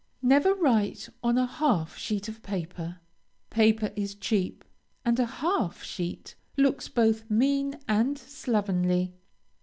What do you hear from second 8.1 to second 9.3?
slovenly.